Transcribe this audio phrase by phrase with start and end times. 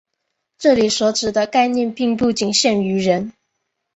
[0.57, 3.33] 这里所指的概念并不仅限于人。